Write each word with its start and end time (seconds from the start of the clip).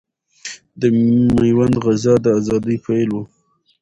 د 0.79 0.81
ميوند 1.41 1.73
غزا 1.83 2.15
د 2.21 2.25
اذادۍ 2.39 2.77
پيل 2.85 3.09
ؤ 3.19 3.23